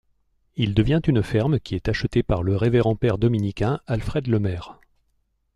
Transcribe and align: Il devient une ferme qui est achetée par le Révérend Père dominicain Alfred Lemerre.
Il 0.55 0.73
devient 0.73 1.01
une 1.07 1.21
ferme 1.21 1.59
qui 1.59 1.75
est 1.75 1.87
achetée 1.87 2.23
par 2.23 2.41
le 2.41 2.55
Révérend 2.55 2.95
Père 2.95 3.19
dominicain 3.19 3.79
Alfred 3.85 4.25
Lemerre. 4.25 4.79